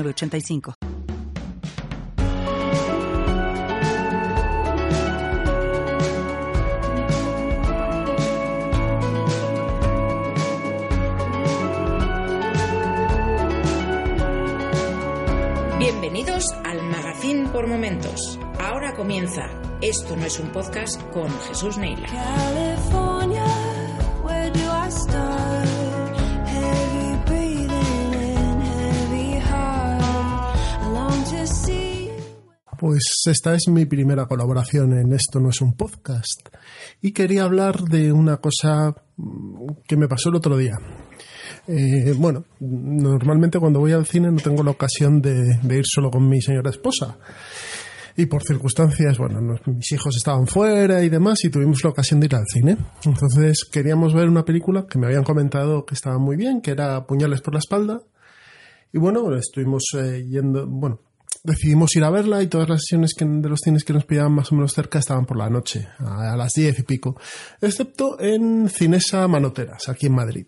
[0.00, 0.74] 85
[15.78, 18.38] Bienvenidos al Magazine por Momentos.
[18.60, 19.48] Ahora comienza
[19.80, 22.08] Esto no es un podcast con Jesús Neila.
[22.08, 23.44] California,
[24.24, 25.41] where do I start?
[32.82, 36.48] Pues esta es mi primera colaboración en Esto no es un podcast.
[37.00, 40.74] Y quería hablar de una cosa mm, que me pasó el otro día.
[41.68, 46.28] Eh, bueno, normalmente cuando voy al cine no tengo la ocasión de, ir solo con
[46.28, 47.18] mi señora esposa.
[48.16, 52.26] Y por circunstancias, bueno, mis hijos estaban fuera y demás y tuvimos la ocasión de
[52.26, 52.78] ir al cine.
[53.04, 57.06] Entonces queríamos ver una película que me habían comentado que estaba muy bien, que era
[57.06, 58.02] Puñales por la espalda.
[58.92, 60.98] Y bueno, estuvimos eh, yendo, bueno,
[61.44, 64.52] decidimos ir a verla y todas las sesiones de los cines que nos pillaban más
[64.52, 67.16] o menos cerca estaban por la noche, a, a las diez y pico,
[67.60, 70.46] excepto en Cinesa Manoteras, aquí en Madrid,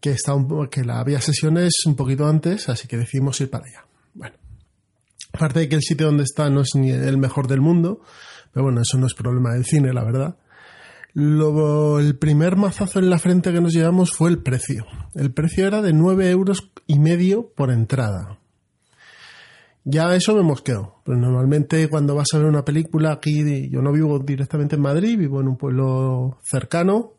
[0.00, 3.66] que, está un, que la había sesiones un poquito antes, así que decidimos ir para
[3.66, 3.86] allá.
[4.14, 4.36] Bueno,
[5.32, 8.00] aparte de que el sitio donde está no es ni el mejor del mundo,
[8.52, 10.36] pero bueno, eso no es problema del cine, la verdad.
[11.12, 14.84] Lo- el primer mazazo en la frente que nos llevamos fue el precio.
[15.14, 18.38] El precio era de nueve euros y medio por entrada.
[19.84, 20.96] Ya eso me mosqueó.
[21.04, 25.18] Pero normalmente cuando vas a ver una película aquí, yo no vivo directamente en Madrid,
[25.18, 27.12] vivo en un pueblo cercano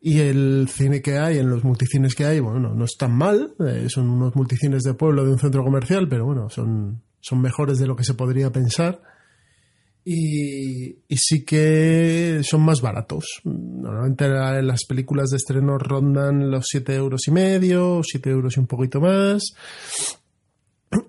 [0.00, 3.54] y el cine que hay, en los multicines que hay, bueno, no es tan mal.
[3.66, 7.78] eh, son unos multicines de pueblo de un centro comercial, pero bueno, son, son mejores
[7.78, 9.00] de lo que se podría pensar.
[10.04, 13.24] Y, y sí que son más baratos.
[13.42, 18.60] Normalmente la- las películas de estreno rondan los 7 euros y medio, 7 euros y
[18.60, 19.42] un poquito más.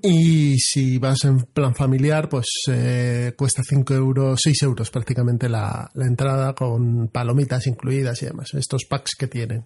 [0.01, 5.89] Y si vas en plan familiar, pues eh, cuesta 5 euros, 6 euros prácticamente la,
[5.95, 8.53] entrada con palomitas incluidas y demás.
[8.53, 9.65] Estos packs que tienen.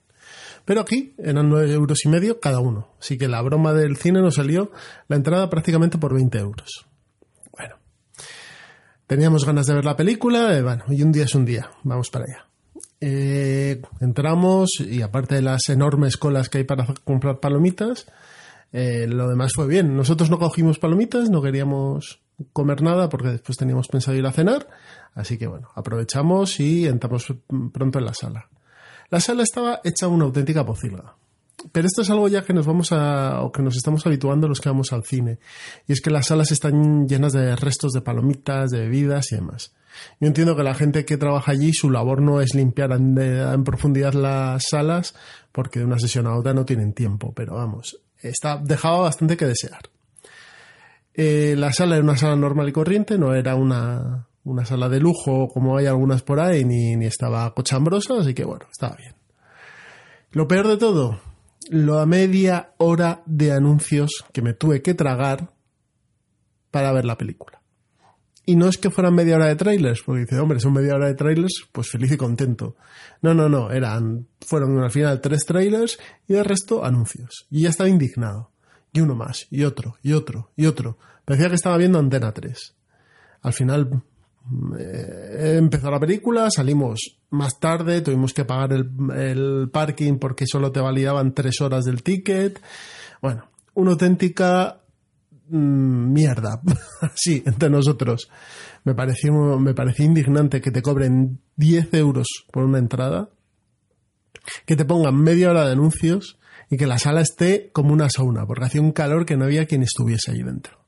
[0.66, 2.90] Pero aquí eran 9 euros y medio cada uno.
[3.00, 4.72] Así que la broma del cine nos salió
[5.08, 6.86] la entrada prácticamente por 20 euros.
[7.52, 7.76] Bueno.
[9.08, 12.10] Teníamos ganas de ver la película, eh, bueno, y un día es un día, vamos
[12.10, 12.48] para allá.
[13.02, 18.06] Eh, entramos y aparte de las enormes colas que hay para comprar palomitas,
[18.72, 19.96] eh, lo demás fue bien.
[19.96, 22.22] Nosotros no cogimos palomitas, no queríamos
[22.54, 24.68] comer nada porque después teníamos pensado ir a cenar,
[25.14, 27.34] así que bueno, aprovechamos y entramos
[27.72, 28.50] pronto en la sala.
[29.10, 31.16] La sala estaba hecha una auténtica pocilga.
[31.72, 34.62] Pero esto es algo ya que nos vamos a, o que nos estamos habituando los
[34.62, 35.38] que vamos al cine.
[35.88, 39.74] Y es que las salas están llenas de restos de palomitas, de bebidas y demás.
[40.20, 43.42] Yo entiendo que la gente que trabaja allí, su labor no es limpiar en, de-
[43.42, 45.16] en profundidad las salas,
[45.52, 49.46] porque de una sesión a otra no tienen tiempo, pero vamos, está, dejaba bastante que
[49.46, 49.82] desear.
[51.14, 55.00] Eh, la sala era una sala normal y corriente, no era una, una sala de
[55.02, 59.14] lujo como hay algunas por ahí, ni, ni estaba cochambrosa, así que bueno, estaba bien.
[60.32, 61.20] Lo peor de todo,
[61.70, 65.50] la media hora de anuncios que me tuve que tragar
[66.72, 67.61] para ver la película.
[68.46, 71.08] Y no es que fueran media hora de trailers, porque dice, hombre, son media hora
[71.08, 72.76] de trailers, pues feliz y contento.
[73.22, 77.46] No, no, no, eran, fueron al final tres trailers y el resto anuncios.
[77.52, 78.52] Y ya estaba indignado.
[78.94, 80.98] Y uno más, y otro, y otro, y otro.
[81.24, 82.76] Parecía que estaba viendo Antena 3.
[83.44, 84.04] Al final
[84.78, 90.72] eh, empezó la película, salimos más tarde, tuvimos que pagar el, el parking porque solo
[90.72, 92.60] te validaban tres horas del ticket.
[93.22, 94.81] Bueno, una auténtica
[95.52, 96.62] mm, mierda,
[97.16, 98.30] sí, entre nosotros.
[98.84, 103.30] Me pareció, me pareció indignante que te cobren 10 euros por una entrada,
[104.66, 106.40] que te pongan media hora de anuncios
[106.70, 109.66] y que la sala esté como una sauna, porque hacía un calor que no había
[109.66, 110.82] quien estuviese ahí dentro.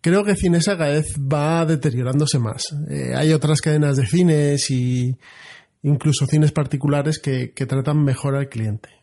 [0.00, 2.62] Creo que Cinesa cada vez va deteriorándose más.
[2.88, 5.16] Eh, hay otras cadenas de cines y
[5.82, 8.97] incluso cines particulares que, que tratan mejor al cliente.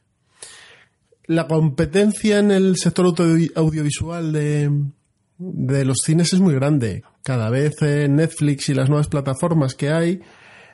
[1.28, 7.04] La competencia en el sector audio- audiovisual de, los cines es muy grande.
[7.24, 10.22] Cada vez eh, Netflix y las nuevas plataformas que hay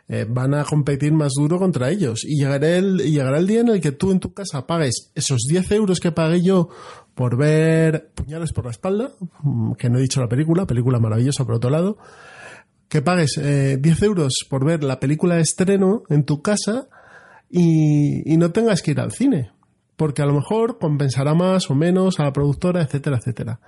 [0.10, 2.26] eh, van a competir más duro contra ellos.
[2.26, 5.44] Y llegará, el, llegará el día en el que tú en tu casa pagues esos
[5.48, 6.68] 10 euros que pagué yo
[7.16, 9.12] por ver Puñales por la espalda,
[9.44, 11.98] mm, que no he dicho la película, película maravillosa por otro lado,
[12.90, 16.90] que pagues eh, 10 euros por ver la película de estreno en tu casa
[17.50, 19.52] y, y no tengas que ir al cine.
[20.02, 23.60] Porque a lo mejor compensará más o menos a la productora, etcétera, etcétera.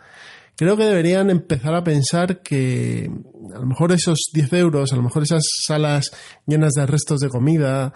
[0.57, 3.07] Creo que deberían empezar a pensar que
[3.53, 6.09] a lo mejor esos 10 euros, a lo mejor esas salas
[6.47, 7.93] llenas de restos de comida,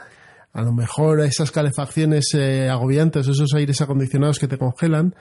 [0.54, 5.16] a lo mejor esas calefacciones eh, agobiantes, esos aires acondicionados que te congelan,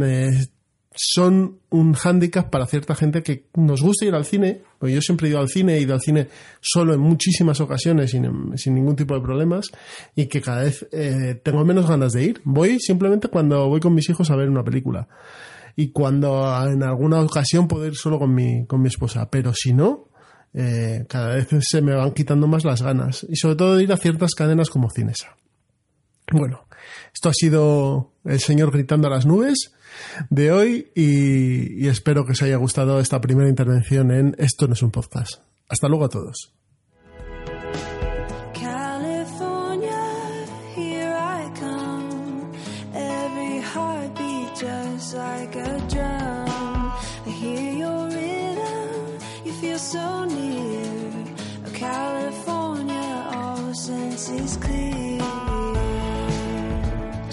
[0.00, 0.46] eh,
[0.94, 5.26] son un hándicap para cierta gente que nos gusta ir al cine, porque yo siempre
[5.26, 6.28] he ido al cine, he ido al cine
[6.60, 9.66] solo en muchísimas ocasiones sin, sin ningún tipo de problemas
[10.14, 12.40] y que cada vez eh, tengo menos ganas de ir.
[12.44, 15.08] Voy simplemente cuando voy con mis hijos a ver una película
[15.76, 19.72] y cuando en alguna ocasión puedo ir solo con mi, con mi esposa, pero si
[19.72, 20.08] no,
[20.52, 23.92] eh, cada vez se me van quitando más las ganas y sobre todo de ir
[23.92, 25.36] a ciertas cadenas como Cinesa.
[26.34, 26.66] Bueno,
[27.12, 29.72] esto ha sido el señor gritando a las nubes
[30.30, 34.82] de hoy y, espero que os haya gustado esta primera intervención en Esto no es
[34.82, 35.42] un podcast.
[35.68, 36.52] Hasta luego a todos.